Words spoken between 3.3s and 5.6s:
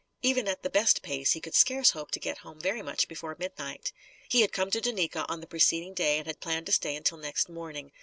midnight. He had come to Duneka on the